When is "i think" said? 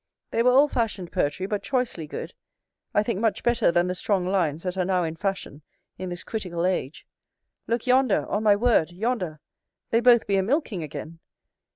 2.91-3.19